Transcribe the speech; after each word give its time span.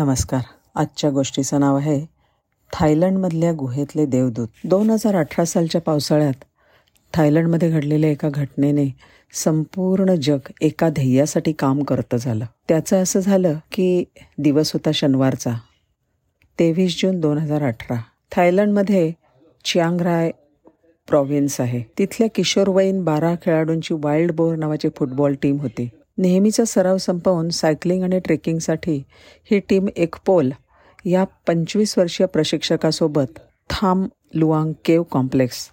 नमस्कार. 0.00 0.40
आजच्या 0.74 1.10
गोष्टीचं 1.10 1.60
नाव 1.60 1.76
आहे 1.76 2.06
थायलंडमधल्या 2.72 3.52
गुहेतले 3.52 4.06
देवदूत. 4.06 4.48
दोन 4.64 4.90
हजार 4.90 5.16
अठरा 5.16 5.44
सालच्या 5.44 5.80
पावसाळ्यात 5.80 6.44
थायलंडमध्ये 7.14 7.70
घडलेल्या 7.70 8.10
एका 8.10 8.28
घटनेने 8.28 8.94
संपूर्ण 9.32 10.14
जग 10.14 10.38
एका 10.60 10.88
ध्येयासाठी 10.88 11.52
काम 11.52 11.82
करतं 11.82 12.16
झालं. 12.16 12.44
त्याचं 12.68 13.02
असं 13.02 13.20
झालं 13.20 13.54
की 13.72 14.04
दिवस 14.38 14.72
होता 14.72 14.90
शनिवारचा 14.92 15.54
तेवीस 16.58 17.02
जून 17.02 17.20
दोन 17.20 17.38
हजार 17.38 17.62
अठरा. 17.62 17.96
थायलंडमध्ये 18.32 19.12
चियांगराय 19.64 20.30
प्रॉव्हिन्स 21.08 21.60
आहे. 21.60 21.82
तिथल्या 21.98 22.28
किशोरवयीन 22.34 23.04
बारा 23.04 23.34
खेळाडूंची 23.42 23.94
वाईल्ड 23.94 24.32
बोर 24.32 24.56
नावाची 24.56 24.88
फुटबॉल 24.96 25.34
टीम 25.42 25.60
होती. 25.60 25.88
नेहमीचा 26.20 26.64
सराव 26.64 26.96
संपवून 26.96 27.48
सायकलिंग 27.48 28.02
आणि 28.02 28.18
ट्रेकिंगसाठी 28.18 29.02
ही 29.50 29.58
टीम 29.58 29.86
एकपोल 29.96 30.50
या 31.04 31.24
पंचवीस 31.46 31.98
वर्षीय 31.98 32.26
प्रशिक्षकासोबत 32.26 33.38
थाम 33.70 34.06
लुआंग 34.34 34.72
केव 34.84 35.02
कॉम्प्लेक्स 35.02 35.68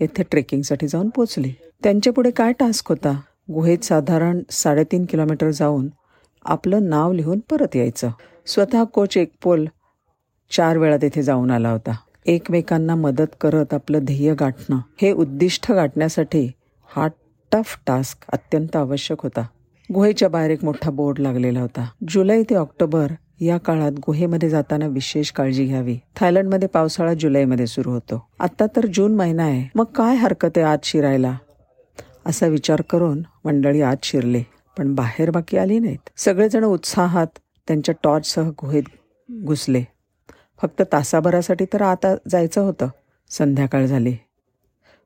येथे 0.00 0.22
ट्रेकिंगसाठी 0.22 0.88
जाऊन 0.88 1.08
पोचली 1.08 1.52
त्यांच्यापुढे 1.82 2.30
काय 2.30 2.52
टास्क 2.52 2.88
होता? 2.88 3.20
गुहेत 3.54 3.78
साधारण 3.78 4.40
साडेतीन 4.50 5.04
किलोमीटर 5.04 5.50
जाऊन 5.50 5.88
आपलं 6.44 6.88
नाव 6.88 7.12
लिहून 7.12 7.40
परत 7.50 7.76
यायचं. 7.76 8.10
स्वतः 8.46 8.84
कोच 8.84 9.16
एकपोल 9.16 9.66
चार 10.50 10.76
वेळा 10.78 10.96
तेथे 10.96 11.22
जाऊन 11.22 11.50
आला 11.50 11.70
होता. 11.70 11.96
एकमेकांना 12.26 12.94
मदत 12.94 13.36
करत 13.40 13.74
आपलं 13.74 13.98
ध्येय 14.02 14.34
गाठणं 14.34 14.78
हे 15.02 15.12
उद्दिष्ट 15.12 15.72
गाठण्यासाठी 15.72 16.50
हा 16.96 17.08
टफ 17.52 17.78
टास्क 17.86 18.18
अत्यंत 18.32 18.76
आवश्यक 18.76 19.22
होता. 19.22 19.46
गुहेच्या 19.94 20.28
बाहेर 20.28 20.50
एक 20.50 20.64
मोठा 20.64 20.90
बोर्ड 20.90 21.18
लागलेला 21.18 21.60
होता. 21.60 21.88
जुलै 22.08 22.42
ते 22.42 22.54
ऑक्टोबर 22.54 23.06
या 23.40 23.58
काळात 23.58 23.92
गुहेमध्ये 23.92 24.50
जाताना 24.50 24.86
विशेष 24.86 25.30
काळजी 25.30 25.64
घ्यावी. 25.64 25.98
थायलंडमध्ये 26.16 26.68
पावसाळा 26.68 27.14
जुलैमध्ये 27.14 27.66
सुरू 27.66 27.90
होतो. 27.90 28.28
आता 28.40 28.66
तर 28.66 28.86
जून 28.94 29.14
महिना 29.14 29.44
आहे. 29.44 29.68
मग 29.74 29.84
काय 29.84 30.16
हरकत 30.16 30.48
आहे 30.56 30.66
आत 30.66 30.78
शिरायला? 30.84 31.36
असा 32.26 32.46
विचार 32.46 32.82
करून 32.90 33.22
मंडळी 33.44 33.82
आत 33.82 33.96
शिरले. 34.02 34.42
पण 34.78 34.94
बाहेर 34.94 35.30
बाकी 35.30 35.56
आली 35.56 35.78
नाहीत. 35.78 36.10
सगळेजण 36.16 36.64
उत्साहात 36.64 37.26
त्यांच्या 37.68 37.94
टॉर्चसह 38.04 38.48
गुहेत 38.48 38.82
घुसले. 39.44 39.82
फक्त 40.62 40.82
तासाभरासाठी 40.92 41.64
तर 41.64 41.82
आता 41.82 42.14
जायचं 42.30 42.60
होतं. 42.60 42.88
संध्याकाळ 43.30 43.86
झाली. 43.86 44.16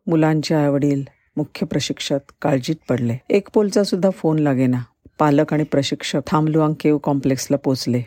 मुलांचे 0.06 0.54
आईवडील 0.54 1.04
मुख्य 1.36 1.66
प्रशिक्षक 1.66 2.18
काळजीत 2.42 2.76
पडले. 2.88 3.16
एक 3.30 3.48
पोलचा 3.54 3.84
सुद्धा 3.84 4.10
फोन 4.10 4.38
लागेना. 4.38 4.82
पालक 5.18 5.54
आणि 5.54 5.62
प्रशिक्षक 5.62 6.20
थांबलुआंग 6.26 6.74
केव 6.80 6.98
कॉम्प्लेक्सला 6.98 7.56
पोचले. 7.56 8.02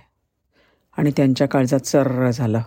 आणि 0.98 1.12
त्यांच्या 1.18 1.48
काळजात 1.48 1.80
सर्र 1.80 2.32
झालं. 2.32 2.62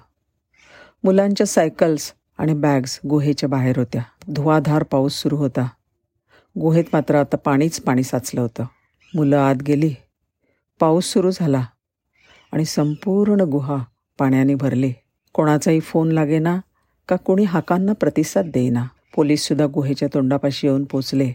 मुलांच्या 1.05 1.47
सायकल्स 1.47 2.13
आणि 2.39 2.55
बॅग्स 2.55 3.01
गुहेच्या 3.07 3.49
बाहेर 3.49 3.79
होत्या. 3.79 4.03
धुवाधार 4.29 4.83
पाऊस 4.83 5.13
सुरू 5.13 5.37
होता. 5.37 5.69
गुहेत 6.61 6.85
मात्र 6.93 7.15
आता 7.15 7.37
पाणीच 7.37 7.81
पाणी 7.81 8.03
साचलं 8.03 8.41
होतं. 8.41 8.65
मुलं 9.15 9.37
आत 9.37 9.55
गेली. 9.55 9.95
पाऊस 10.81 11.05
सुरू 11.05 11.31
झाला. 11.31 11.65
आणि 12.53 12.65
संपूर्ण 12.65 13.41
गुहा 13.41 13.85
पाण्याने 14.19 14.55
भरली. 14.55 14.93
कोणाचाही 15.33 15.81
फोन 15.81 16.13
लागेना 16.13 16.61
का 17.09 17.17
कोणी 17.17 17.45
हाकांना 17.45 17.93
प्रतिसाद 17.93 18.47
देईना. 18.55 18.87
पोलीससुद्धा 19.17 19.67
गुहेच्या 19.67 20.09
तोंडापाशी 20.15 20.67
येऊन 20.67 20.85
पोचले 20.85 21.33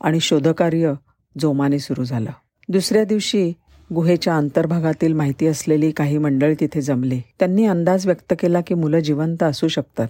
आणि 0.00 0.20
शोधकार्य 0.20 0.92
जोमाने 1.40 1.78
सुरू 1.78 2.04
झालं. 2.04 2.30
दुसऱ्या 2.68 3.04
दिवशी 3.04 3.52
गुहेच्या 3.94 4.36
अंतर्भागातील 4.36 5.12
माहिती 5.12 5.46
असलेली 5.46 5.90
काही 5.90 6.18
मंडळी 6.18 6.54
तिथे 6.60 6.80
जमली. 6.80 7.20
त्यांनी 7.38 7.64
अंदाज 7.66 8.06
व्यक्त 8.06 8.34
केला 8.40 8.60
की 8.60 8.74
मुलं 8.74 8.98
जिवंत 8.98 9.42
असू 9.42 9.68
शकतात 9.68 10.08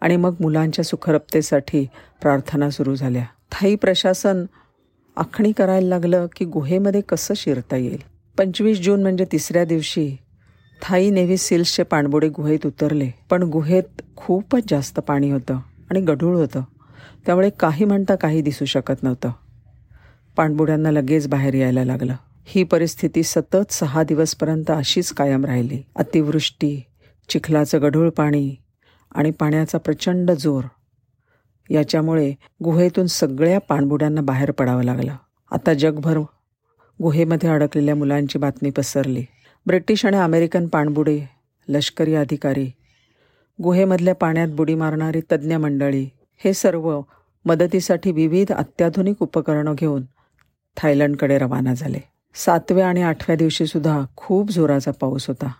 आणि 0.00 0.16
मग 0.16 0.34
मुलांच्या 0.40 0.84
सुखरपतेसाठी 0.84 1.86
प्रार्थना 2.22 2.70
सुरू 2.70 2.94
झाल्या. 2.94 3.24
थाई 3.52 3.74
प्रशासन 3.74 4.44
आखणी 5.16 5.52
करायला 5.52 5.88
लागलं 5.88 6.26
की 6.36 6.44
गुहेमध्ये 6.44 7.00
कसं 7.00 7.34
शिरता 7.36 7.76
येईल? 7.76 7.98
पंचवीस 8.38 8.80
जून 8.80 9.02
म्हणजे 9.02 9.24
तिसऱ्या 9.32 9.64
दिवशी 9.64 10.16
थाई 10.82 11.10
नेव्ही 11.10 11.36
सिल्सचे 11.36 11.82
पाणबुडे 11.82 12.28
गुहेत 12.28 12.66
उतरले. 12.66 13.10
पण 13.30 13.42
गुहेत 13.42 14.02
खूपच 14.16 14.62
जास्त 14.68 15.00
पाणी 15.00 15.30
होतं. 15.30 15.58
आणि 15.90 16.00
गढूळ 16.00 16.36
होतं. 16.36 16.62
त्यामुळे 17.26 17.50
काही 17.50 17.84
म्हणता 17.84 18.14
काही 18.14 18.42
दिसू 18.42 18.64
शकत 18.64 19.02
नव्हतं. 19.02 19.30
पाणबुड्यांना 20.36 20.90
लगेच 20.90 21.28
बाहेर 21.28 21.54
यायला 21.54 21.84
लागलं. 21.84 22.14
ही 22.44 22.62
परिस्थिती 22.64 23.22
सतत 23.22 23.72
सहा 23.72 24.02
दिवसपर्यंत 24.02 24.70
अशीच 24.70 25.12
कायम 25.12 25.44
राहिली. 25.44 25.82
अतिवृष्टी 25.96 26.82
चिखलाचं 27.28 27.82
गढूळ 27.82 28.10
पाणी 28.10 28.56
आणि 29.14 29.30
पाण्याचा 29.30 29.78
प्रचंड 29.78 30.30
जोर. 30.30 30.64
याच्यामुळे 31.70 32.34
गुहेतून 32.64 33.06
सगळ्या 33.06 33.60
पाणबुड्यांना 33.60 34.20
बाहेर 34.20 34.50
पडावं 34.50 34.82
लागलं. 34.82 35.16
आता 35.52 35.74
जगभर 35.74 36.18
गुहेमध्ये 37.02 37.50
अडकलेल्या 37.50 37.94
मुलांची 37.94 38.38
बातमी 38.38 38.70
पसरली. 38.70 39.24
ब्रिटिश 39.66 40.06
आणि 40.06 40.16
अमेरिकन 40.16 40.66
पाणबुडे 40.66 41.20
लष्करी 41.68 42.14
अधिकारी 42.14 42.70
गुहेमधल्या 43.62 44.14
पाण्यात 44.14 44.48
बुडी 44.48 44.74
मारणारी 44.74 45.20
तज्ज्ञ 45.32 45.56
मंडळी 45.56 46.08
हे 46.44 46.52
सर्व 46.52 47.00
मदतीसाठी 47.44 48.12
विविध 48.12 48.52
अत्याधुनिक 48.52 49.16
उपकरणं 49.20 49.74
घेऊन 49.74 50.02
थायलंडकडे 50.76 51.38
रवाना 51.38 51.74
झाले. 51.74 51.98
सातव्या 52.34 52.88
आणि 52.88 53.02
आठव्या 53.02 53.36
दिवशीसुद्धा 53.36 54.04
खूप 54.16 54.50
जोराचा 54.50 54.90
पाऊस 54.90 55.28
होता 55.28 55.52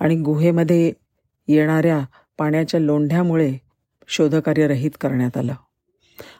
आणि 0.00 0.16
गुहेमध्ये 0.16 0.92
येणाऱ्या 1.48 2.00
पाण्याच्या 2.38 2.80
लोंढ्यामुळे 2.80 3.56
शोधकार्य 4.08 4.66
रहित 4.66 4.90
करण्यात 5.00 5.36
आलं. 5.36 5.54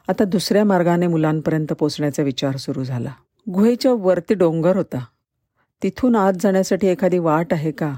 आता 0.08 0.24
दुसऱ्या 0.24 0.64
मार्गाने 0.64 1.06
मुलांपर्यंत 1.06 1.72
पोचण्याचा 1.72 2.22
विचार 2.22 2.56
सुरू 2.56 2.84
झाला. 2.84 3.12
गुहेच्या 3.50 3.92
वरती 3.92 4.34
डोंगर 4.34 4.76
होता. 4.76 5.04
तिथून 5.82 6.16
आत 6.16 6.32
जाण्यासाठी 6.41 6.86
एखादी 6.86 7.18
वाट 7.18 7.52
आहे 7.52 7.70
का? 7.70 7.94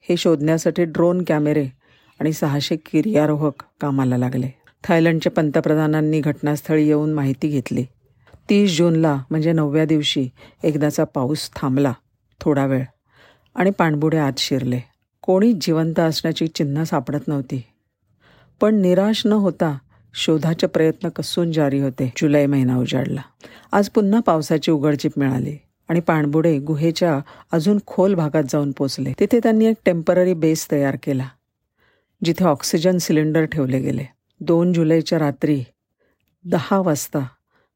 हे 0.00 0.16
शोधण्यासाठी 0.16 0.84
ड्रोन 0.84 1.24
कॅमेरे 1.26 1.77
आणि 2.20 2.32
सहाशे 2.32 2.76
किर्यारोहक 2.76 3.64
कामाला 3.80 4.16
लागले. 4.16 4.48
थायलंडच्या 4.84 5.32
पंतप्रधानांनी 5.32 6.20
घटनास्थळी 6.20 6.86
येऊन 6.86 7.12
माहिती 7.12 7.48
घेतली. 7.48 7.84
तीस 8.50 8.78
जूनला 8.78 9.22
म्हणजे 9.30 9.52
नवव्या 9.52 9.84
दिवशी 9.84 10.28
एकदाचा 10.62 11.04
पाऊस 11.04 11.50
थांबला 11.56 11.92
थोडा 12.40 12.66
वेळ 12.66 12.84
आणि 13.54 13.70
पाणबुडे 13.70 14.18
आत 14.18 14.32
शिरले. 14.38 14.80
कोणीच 15.22 15.66
जिवंत 15.66 16.00
असण्याची 16.00 16.46
चिन्ह 16.46 16.82
सापडत 16.82 17.28
नव्हती. 17.28 17.62
पण 18.60 18.74
निराश 18.74 19.22
न 19.26 19.32
होता 19.32 19.78
शोधाचे 20.14 20.66
प्रयत्न 20.66 21.08
कसून 21.08 21.52
जारी 21.52 21.80
होते. 21.80 22.12
जुलै 22.16 22.46
महिना 22.46 22.76
उजाडला. 22.76 23.20
आज 23.72 23.88
पुन्हा 23.88 24.20
पावसाची 24.20 24.70
उघडचीप 24.70 25.12
मिळाली 25.16 25.56
आणि 25.88 26.00
पाणबुडे 26.00 26.58
गुहेच्या 26.58 27.20
अजून 27.52 27.78
खोल 27.86 28.14
भागात 28.14 28.42
जाऊन 28.50 28.72
पोचले. 28.72 29.12
तिथे 29.20 29.38
त्यांनी 29.42 29.64
एक 29.64 29.76
टेंपररी 29.84 30.34
बेस 30.34 30.66
तयार 30.72 30.96
केला. 31.02 31.28
जिथे 32.24 32.44
ऑक्सिजन 32.44 32.98
सिलेंडर 32.98 33.44
ठेवले 33.44 33.78
गेले. 33.80 34.04
दोन 34.40 34.72
जुलैच्या 34.72 35.18
रात्री 35.18 35.62
दहा 36.44 36.80
वाजता 36.80 37.18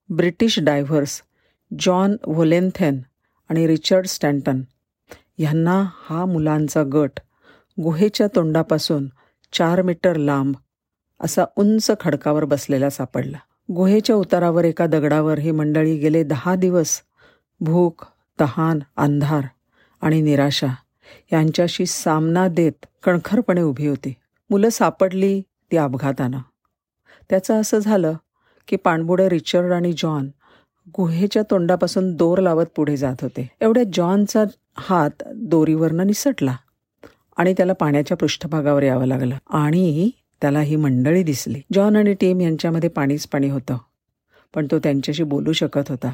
ब्रिटिश 0.09 0.59
डायव्हर्स 0.59 1.23
जॉन 1.79 2.17
व्होलेंथेन 2.27 3.01
आणि 3.49 3.67
रिचर्ड 3.67 4.07
स्टँटन 4.07 4.63
ह्यांना 5.39 5.83
हा 5.95 6.25
मुलांचा 6.25 6.83
गट 6.93 7.21
गुहेच्या 7.83 8.27
तोंडापासून 8.27 9.07
चार 9.53 9.83
मीटर 9.83 10.17
लांब 10.17 10.55
असा 11.21 11.45
उंच 11.57 11.91
खडकावर 12.01 12.45
बसलेला 12.45 12.91
सापडला. 12.91 13.39
गुहेच्या 13.73 14.17
उतारावर 14.17 14.65
एका 14.65 14.87
दगडावर 14.87 15.39
ही 15.39 15.51
मंडळी 15.51 15.97
गेले 15.97 16.23
दहा 16.23 16.55
दिवस 16.55 17.01
भूक 17.61 18.05
तहान 18.41 18.79
अंधार 18.97 19.45
आणि 20.01 20.21
निराशा 20.21 20.75
यांच्याशी 21.33 21.87
सामना 21.87 22.49
देत 22.49 22.87
कणखरपणे 23.03 23.63
उभी 23.63 23.87
होती. 23.87 24.15
मुलं 24.53 24.69
सापडली 24.69 25.41
ती 25.41 25.77
अपघातानं. 25.77 26.39
त्याचं 27.31 27.61
असं 27.61 27.79
झालं 27.79 28.15
की 28.69 28.77
पाणबुडे 28.77 29.29
रिचर्ड 29.29 29.73
आणि 29.73 29.93
जॉन 29.93 30.29
गुहेच्या 30.89 31.43
तोंडापासून 31.51 32.17
दोर 32.17 32.39
लावत 32.39 32.65
पुढे 32.77 32.97
जात 32.97 33.23
होते. 33.23 33.49
एवढ्या 33.61 33.83
जॉनचा 33.93 34.45
हात 34.79 35.23
दोरीवरनं 35.35 36.07
निसटला 36.07 36.57
आणि 37.37 37.55
त्याला 37.57 37.73
पाण्याच्या 37.73 38.17
पृष्ठभागावर 38.17 38.83
यावं 38.83 39.07
लागलं 39.07 39.37
आणि 39.51 40.11
त्याला 40.41 40.61
ही 40.61 40.77
मंडळी 40.77 41.23
दिसली. 41.23 41.61
जॉन 41.73 41.97
आणि 41.97 42.15
टीम 42.15 42.41
यांच्यामध्ये 42.41 42.91
पाणीच 42.91 43.27
पाणी 43.27 43.49
होतं 43.49 43.79
पण 44.55 44.67
तो 44.71 44.79
त्यांच्याशी 44.79 45.23
बोलू 45.23 45.53
शकत 45.53 45.89
होता. 45.89 46.13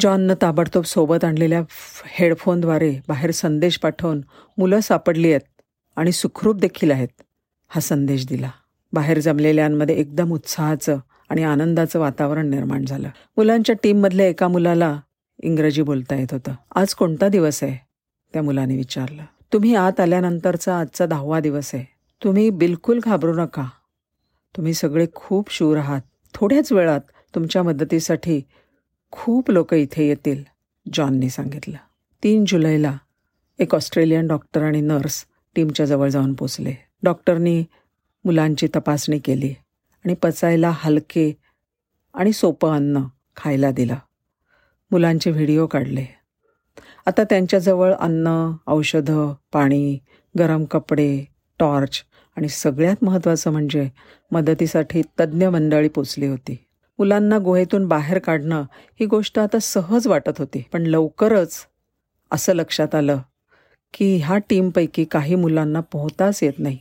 जॉननं 0.00 0.34
ताबडतोब 0.42 0.84
सोबत 0.84 1.24
आणलेल्या 1.24 1.62
हेडफोनद्वारे 2.06 2.94
बाहेर 3.08 3.30
संदेश 3.30 3.78
पाठवून 3.78 4.20
मुलं 4.58 4.80
सापडली 4.80 5.30
आहेत 5.30 5.60
आणि 5.96 6.12
सुखरूप 6.12 6.56
देखील 6.56 6.90
आहेत. 6.90 7.22
हा 7.72 7.80
संदेश 7.80 8.26
दिला. 8.26 8.50
बाहेर 8.92 9.20
जमलेल्यांमध्ये 9.20 9.94
एकदम 9.94 10.32
उत्साहाचं 10.32 10.98
आणि 11.28 11.42
आनंदाचं 11.42 12.00
वातावरण 12.00 12.50
निर्माण 12.50 12.84
झालं. 12.84 13.08
मुलांच्या 13.36 13.74
टीममधल्या 13.82 14.26
एका 14.26 14.48
मुलाला 14.48 15.00
इंग्रजी 15.42 15.82
बोलता 15.82 16.14
येत 16.14 16.32
होतं. 16.32 16.52
आज 16.74 16.94
कोणता 16.94 17.28
दिवस 17.28 17.64
आहे? 17.64 17.86
त्या 18.32 18.42
मुलाने 18.42 18.76
विचारलं. 18.76 19.22
तुम्ही 19.52 19.74
आत 19.74 20.00
आल्यानंतरचा 20.00 20.80
आजचा 20.80 21.06
दहावा 21.06 21.40
दिवस 21.40 21.70
आहे. 21.74 21.84
तुम्ही 22.24 22.50
बिलकुल 22.50 23.00
घाबरू 23.04 23.34
नका. 23.34 23.68
तुम्ही 24.56 24.74
सगळे 24.74 25.06
खूप 25.14 25.50
शूर 25.50 25.76
आहात. 25.76 26.00
थोड्याच 26.34 26.72
वेळात 26.72 27.00
तुमच्या 27.34 27.62
मदतीसाठी 27.62 28.42
खूप 29.10 29.50
लोक 29.50 29.74
इथे 29.74 30.08
येतील 30.08 30.44
जॉननी 30.92 31.30
सांगितलं. 31.30 31.76
तीन 32.22 32.44
जुलैला 32.48 32.96
एक 33.58 33.74
ऑस्ट्रेलियन 33.74 34.26
डॉक्टर 34.26 34.62
आणि 34.62 34.80
नर्स 34.80 35.24
टीमच्या 35.56 35.86
जवळ 35.86 36.08
जाऊन 36.08 36.34
पोचले. 36.34 36.89
डॉक्टरनी 37.02 37.64
मुलांची 38.24 38.66
तपासणी 38.76 39.18
केली 39.18 39.48
आणि 40.04 40.14
पचायला 40.14 40.72
हलके 40.74 41.32
आणि 42.14 42.32
सोपं 42.32 42.74
अन्न 42.74 43.02
खायला 43.36 43.70
दिलं. 43.70 43.94
मुलांचे 44.90 45.30
व्हिडिओ 45.30 45.66
काढले. 45.66 46.04
आता 47.06 47.24
त्यांच्याजवळ 47.24 47.92
अन्न 47.94 48.52
औषधं 48.66 49.32
पाणी 49.52 49.98
गरम 50.38 50.64
कपडे 50.64 51.24
टॉर्च 51.58 52.02
आणि 52.36 52.48
सगळ्यात 52.48 53.04
महत्त्वाचं 53.04 53.50
म्हणजे 53.50 53.88
मदतीसाठी 54.30 55.02
तज्ज्ञ 55.20 55.48
मंडळी 55.48 55.88
पोचली 55.88 56.26
होती. 56.26 56.56
मुलांना 56.98 57.38
गुहेतून 57.38 57.86
बाहेर 57.88 58.18
काढणं 58.18 58.62
ही 59.00 59.06
गोष्ट 59.06 59.38
आता 59.38 59.58
सहज 59.58 60.06
वाटत 60.06 60.38
होती 60.38 60.62
पण 60.72 60.82
लवकरच 60.82 61.66
असं 62.30 62.54
लक्षात 62.54 62.94
आलं 62.94 63.18
की 63.94 64.16
ह्या 64.16 64.38
टीमपैकी 64.38 65.04
काही 65.04 65.34
मुलांना 65.34 65.80
पोहताच 65.80 66.42
येत 66.42 66.58
नाही. 66.58 66.78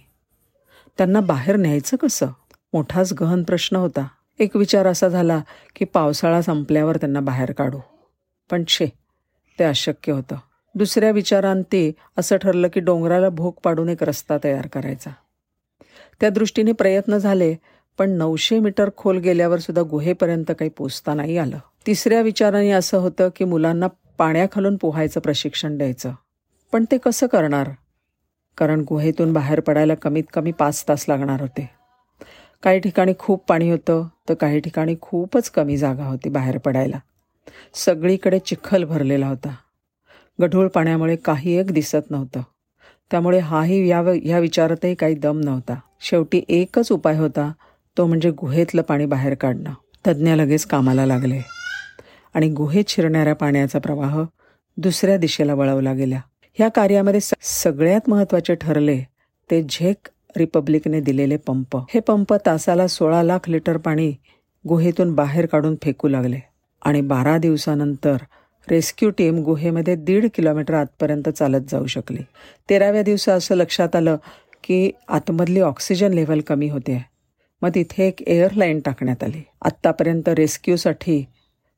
त्यांना 1.00 1.20
बाहेर 1.20 1.56
न्यायचं 1.56 1.98
कसं? 1.98 2.28
मोठाच 2.74 3.14
गहन 3.14 3.44
प्रश्न 3.44 3.76
होता. 3.76 4.08
एक 4.40 4.56
विचार 4.56 4.88
असा 4.88 5.08
झाला 5.08 5.42
की 5.76 5.86
पावसाळा 5.86 6.42
संपल्यावर 6.42 6.98
त्यांना 6.98 7.20
बाहेर 7.20 7.52
काढू. 7.52 7.78
पण 8.52 8.64
छे 8.68 8.86
ते 9.60 9.64
अशक्य 9.64 10.12
होतं. 10.12 10.36
दुसऱ्या 10.76 11.12
विचारांती 11.12 11.92
असं 12.18 12.38
ठरलं 12.38 12.68
की 12.68 12.80
डोंगराला 12.80 13.30
भोग 13.30 13.54
पाडून 13.64 13.90
एक 13.90 14.04
रस्ता 14.04 14.38
तयार 14.44 14.68
करायचा. 14.68 15.10
त्या 16.22 16.30
दृष्टीने 16.30 16.72
प्रयत्न 16.72 17.18
झाले 17.18 17.56
पण 17.98 18.10
नऊशे 18.10 18.60
मीटर 18.60 18.90
खोल 18.98 19.18
गेल्यावर 19.18 19.60
सुद्धा 19.60 19.82
गुहेपर्यंत 19.82 20.46
काही 20.50 20.70
पोचता 20.70 21.14
नाही 21.14 21.38
आलं. 21.38 21.58
तिसऱ्या 21.88 22.22
विचाराने 22.22 22.72
असं 22.72 22.98
होतं 22.98 23.30
की 23.36 23.46
मुलांना 23.46 23.88
पाण्याखालून 24.18 24.78
पोहायचं 24.78 25.20
प्रशिक्षण 25.20 25.78
द्यायचं. 25.78 26.12
पण 26.72 26.86
ते 26.92 26.98
कसं 26.98 27.28
करणार? 27.28 27.70
कारण 28.58 28.84
गुहेतून 28.88 29.34
बाहेर 29.34 29.60
पडायला 29.60 29.96
कमीत 29.96 30.24
कमी 30.34 30.52
पाच 30.52 30.86
तास 30.88 31.06
लागणार 31.08 31.42
होते. 31.42 31.70
काही 32.64 32.80
ठिकाणी 32.80 33.14
खूप 33.20 33.46
पाणी 33.48 33.72
होतं 33.72 34.08
तर 34.30 34.34
काही 34.34 34.60
ठिकाणी 34.60 34.96
खूपच 35.02 35.50
कमी 35.50 35.78
जागा 35.78 36.06
होती 36.06 36.30
बाहेर 36.30 36.58
पडायला. 36.58 37.00
सगळीकडे 37.74 38.40
चिखल 38.40 38.84
भरलेला 38.84 39.28
होता. 39.28 39.56
गढूळ 40.42 40.68
पाण्यामुळे 40.68 41.16
काही 41.16 41.58
एक 41.58 41.72
दिसत 41.72 42.12
नव्हतं. 42.12 42.42
त्यामुळे 43.12 43.40
हाही 43.40 43.88
या 43.88 44.00
ह्या 44.00 44.40
विचारातही 44.40 44.96
काही 44.96 45.16
दम 45.16 45.40
नव्हता. 45.40 45.76
शेवटी 46.02 46.42
एकच 46.50 46.92
उपाय 46.92 47.18
होता 47.18 47.52
तो 47.98 48.06
म्हणजे 48.06 48.32
गुहेतलं 48.32 48.82
पाणी 48.82 49.06
बाहेर 49.06 49.34
काढणं. 49.34 49.74
तज्ज्ञ 50.08 50.34
लगेच 50.34 50.66
कामाला 50.66 51.06
लागले. 51.06 51.42
आणि 52.34 52.50
गुहेत 52.50 52.84
शिरणाऱ्या 52.88 53.36
पाण्याचा 53.36 53.80
प्रवाह 53.80 54.24
दुसऱ्या 54.78 55.18
दिशेला 55.18 55.54
वळवला 55.54 55.94
गेला. 55.94 56.22
ह्या 56.54 56.68
कार्यामध्ये 56.70 57.20
सगळ्यात 57.42 58.10
महत्त्वाचे 58.10 58.56
ठरले 58.56 59.00
ते 59.52 59.62
झेक 59.64 60.10
रिपब्लिकने 60.38 61.00
दिलेले 61.02 61.38
पंप. 61.38 61.78
हे 61.78 62.00
पंप 62.00 62.34
तासाला 62.46 62.88
सोळा 62.88 63.24
लाख 63.24 63.50
लिटर 63.50 63.78
पाणी 63.78 64.14
गुहेतून 64.68 65.14
बाहेर 65.16 65.46
काढून 65.46 65.76
फेकू 65.84 66.08
लागले 66.08 66.40
आणि 66.82 67.02
बारा 67.02 67.38
दिवसानंतर 67.38 68.18
रेस्क्यू 68.70 69.10
टीम 69.10 69.38
गुहेमध्ये 69.44 69.96
दीड 69.96 70.26
किलोमीटर 70.36 70.74
आतपर्यंत 70.74 71.30
चालत 71.30 71.70
जाऊ 71.70 71.86
शकली. 71.86 72.24
तेराव्या 72.70 73.02
दिवसा 73.02 73.34
असं 73.34 73.56
लक्षात 73.56 73.96
आलं 73.96 74.18
की 74.64 74.92
आतमधली 75.08 75.60
ऑक्सिजन 75.60 76.14
लेव्हल 76.14 76.40
कमी 76.40 76.70
होते. 76.70 77.06
मग 77.62 77.70
तिथे 77.76 78.08
एक 78.08 78.22
एअरलाईन 78.22 78.80
टाकण्यात 78.80 79.24
आली. 79.24 79.42
आत्तापर्यंत 79.62 80.30
रेस्क्यूसाठी 80.30 81.26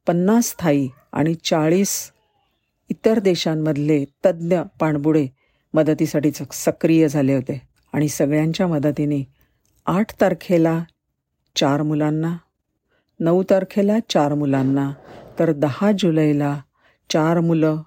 पन्नास 0.07 0.55
थाई 0.59 0.87
आणि 1.13 1.33
चाळीस 1.43 2.11
इतर 2.91 3.19
देशांमधले 3.19 4.05
तज्ज्ञ 4.25 4.59
पाणबुडे 4.79 5.27
मदतीसाठी 5.73 6.31
सक्रिय 6.53 7.07
झाले 7.07 7.33
होते. 7.33 7.61
आणि 7.93 8.07
सगळ्यांच्या 8.07 8.67
मदतीने 8.67 9.27
आठ 9.85 10.21
तारखेला 10.21 10.83
चार 11.55 11.81
मुलांना 11.81 12.37
नऊ 13.19 13.43
तारखेला 13.43 13.97
चार 14.09 14.33
मुलांना 14.33 14.91
तर 15.39 15.51
दहा 15.51 15.91
जुलैला 15.99 16.61
चार 17.09 17.39
मुलं 17.39 17.81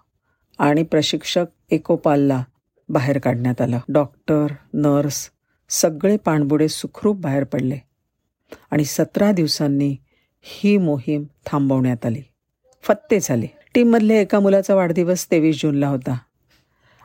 आणि 0.58 0.82
प्रशिक्षक 0.82 1.46
एकोपालला 1.70 2.44
बाहेर 2.88 3.18
काढण्यात 3.18 3.60
आलं. 3.60 3.78
डॉक्टर 3.88 4.46
नर्स 4.72 5.30
सगळे 5.68 6.16
पाणबुडे 6.16 6.68
सुखरूप 6.68 7.16
बाहेर 7.16 7.44
पडले 7.44 7.78
आणि 8.70 8.84
सतरा 8.84 9.32
दिवसांनी 9.32 9.96
ही 10.42 10.76
मोहीम 10.76 11.24
थांबवण्यात 11.46 12.06
आली. 12.06 12.22
फत्ते 12.82 13.18
झाले. 13.22 13.46
टीममधल्या 13.74 14.20
एका 14.20 14.40
मुलाचा 14.40 14.74
वाढदिवस 14.74 15.30
तेवीस 15.30 15.62
जूनला 15.62 15.88
होता. 15.88 16.18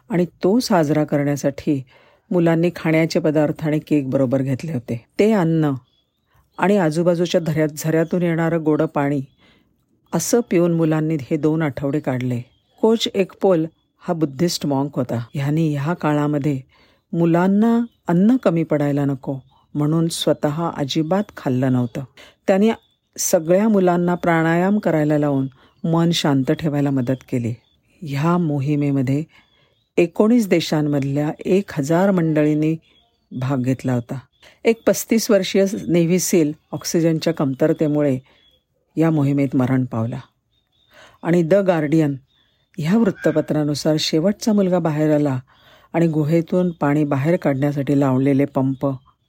आणि 0.10 0.26
तो 0.26 0.60
साजरा 0.60 1.04
करण्यासाठी 1.04 1.84
मुलांनी 2.32 2.70
खाण्याचे 2.76 3.20
पदार्थ 3.20 3.66
आणि 3.66 3.80
केक 3.80 4.10
बरोबर 4.10 4.42
घेतले 4.42 4.74
होते. 4.74 5.06
ते 5.20 5.32
अन्न 5.32 5.72
आणि 6.58 6.78
आजूबाजूच्या 6.78 7.42
धऱ्यात 7.42 7.68
झऱ्यातून 7.78 8.22
येणारं 8.22 8.64
गोडं 8.64 8.86
पाणी 8.86 9.22
असं 10.14 10.40
पिऊन 10.52 10.74
मुलांनी 10.74 11.18
हे 11.22 11.38
दोन 11.38 11.62
आठवडे 11.62 12.00
काढले. 12.00 12.42
कोच 12.82 13.08
एकपोल 13.16 13.66
हा 14.00 14.14
बुद्धिस्ट 14.14 14.66
मॉन्क 14.66 14.92
होता. 14.96 15.26
ह्यानी 15.34 15.76
ह्या 15.76 15.94
काळामध्ये 15.94 16.62
मुलांना 17.14 17.86
अन्न 18.08 18.36
कमी 18.38 18.64
पडायला 18.64 19.06
नको 19.06 19.40
म्हणून 19.74 20.08
स्वतः 20.08 20.70
अजिबात 20.78 21.24
खाल्लं 21.38 21.72
नव्हतं. 21.72 22.04
त्याने 22.48 22.70
सगळ्या 23.18 23.70
मुलांना 23.70 24.16
प्राणायाम 24.16 24.80
करायला 24.80 25.18
लावून 25.18 25.48
मन 25.84 26.12
शांत 26.12 26.52
ठेवायला 26.52 26.90
मदत 26.90 27.16
केली. 27.32 27.54
ह्या 28.02 28.38
मोहिमेमध्ये 28.38 29.24
एकोणीस 29.98 30.48
देशांमधल्या 30.48 31.32
एक 31.46 31.72
हजार 31.74 32.12
मंडळींनी 32.12 32.76
भाग 33.32 33.58
घेतला 33.58 33.94
होता. 33.94 34.20
एक 34.66 34.84
पस्तीस 34.88 35.32
वर्षीय 35.32 35.66
नेव्ही 35.88 36.20
सील 36.20 36.52
ऑक्सिजनच्या 36.72 37.34
कमतरतेमुळे 37.34 38.20
या 38.96 39.12
मोहिमेत 39.12 39.56
मरण 39.56 39.86
पावला. 39.86 40.20
आणि 41.24 41.44
द 41.44 41.54
गार्डियन 41.54 42.16
ह्या 42.78 42.98
वृत्तपत्रानुसार 42.98 43.96
शेवटचा 44.00 44.54
मुलगा 44.54 44.80
बाहेर 44.80 45.16
आला 45.16 45.40
आणि 45.94 46.08
गुहेतून 46.08 46.72
पाणी 46.72 47.04
बाहेर 47.04 47.36
काढण्यासाठी 47.36 48.00
लावलेले 48.00 48.46
पंप 48.46 48.88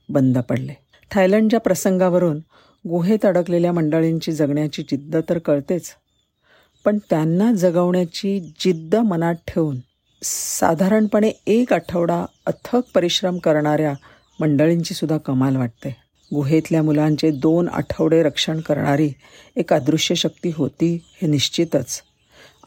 बंद 0.09 0.39
पडले. 0.39 0.75
थायलंडच्या 1.11 1.61
प्रसंगावरून 1.61 2.39
गुहेत 2.89 3.27
अडकलेल्या 3.27 3.73
मंडळींची 3.73 4.33
जगण्याची 4.33 4.83
जिद्द 4.83 5.17
तर 5.29 5.39
कळतेच. 5.39 5.91
पण 6.85 6.99
त्यांना 7.11 7.53
जगवण्याची 7.53 8.53
जिद्द 8.61 8.97
मनात 8.97 9.35
ठेवून 9.49 9.79
साधारणपणे 10.23 11.31
एक 11.47 11.73
आठवडा 11.73 12.25
अथक 12.47 12.81
परिश्रम 12.95 13.39
करणाऱ्या 13.39 13.93
मंडळींची 14.41 14.95
सुद्धा 14.95 15.19
कमाल 15.19 15.57
वाटते. 15.57 15.97
गुहेतल्या 16.35 16.83
मुलांचे 16.83 17.31
दोन 17.31 17.69
आठवडे 17.69 18.23
रक्षण 18.23 18.61
करणारी 18.61 19.13
एक 19.57 19.73
अदृश्य 19.73 20.15
शक्ती 20.15 20.53
होती 20.55 20.95
हे 21.23 21.29
निश्चितच. 21.29 22.03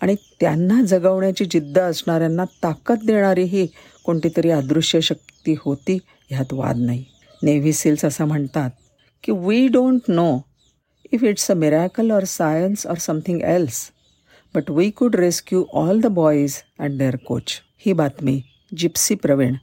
आणि 0.02 0.16
त्यांना 0.40 0.82
जगवण्याची 0.84 1.46
जिद्द 1.46 1.80
असणाऱ्यांना 1.80 2.46
ताकद 2.64 3.06
देणारी 3.06 3.44
ही 3.44 3.68
कोणती 4.06 4.30
तरी 4.38 4.50
अदृश्य 4.50 5.02
शक्ती 5.02 5.56
होती 5.60 5.98
ह्यात 6.30 6.54
वाद 6.54 6.78
नाही. 6.78 7.04
नेव्ही 7.44 7.74
सील्स 7.74 8.06
असं 8.06 8.26
म्हणतात 8.26 8.70
की 9.24 9.32
we 9.32 9.68
don't 9.68 10.02
know 10.08 10.40
if 11.12 11.24
it's 11.24 11.52
a 11.52 11.54
miracle 11.54 12.12
or 12.12 12.24
science 12.24 12.88
or 12.88 12.98
something 12.98 13.42
else 13.42 13.90
but 14.56 14.70
we 14.70 14.90
could 14.90 15.16
rescue 15.16 15.66
all 15.74 16.02
the 16.02 16.06
boys 16.06 16.58
and 16.80 16.98
their 16.98 17.16
coach 17.16 17.62
ही 17.78 17.94
बातमी 17.94 18.42
जिप्सी 18.78 19.16
प्रवीण 19.16 19.56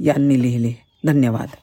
यांनी 0.00 0.42
लिहिली. 0.42 0.74
धन्यवाद. 1.06 1.56